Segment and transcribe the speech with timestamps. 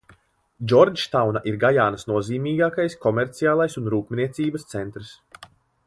[0.71, 5.15] Džordžtauna ir Gajānas nozīmīgākais komerciālais un rūpniecības centrs.